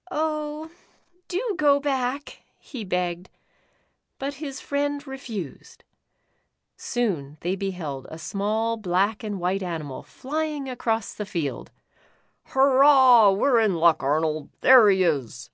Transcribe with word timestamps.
"Oh, 0.10 0.72
do 1.28 1.54
go 1.56 1.78
back," 1.78 2.42
he 2.58 2.82
begged, 2.84 3.30
but 4.18 4.34
his 4.42 4.60
friend 4.60 5.06
refused. 5.06 5.84
Soon 6.76 7.38
they 7.42 7.54
beheld 7.54 8.08
a 8.10 8.18
small 8.18 8.76
black 8.76 9.22
and 9.22 9.38
white 9.38 9.62
animal 9.62 10.02
flying 10.02 10.68
across 10.68 11.14
the 11.14 11.24
field." 11.24 11.70
Hurrah, 12.54 13.30
we 13.30 13.48
're 13.48 13.60
in 13.60 13.76
luck, 13.76 14.02
Arnold. 14.02 14.50
There 14.62 14.90
he 14.90 15.04
is. 15.04 15.48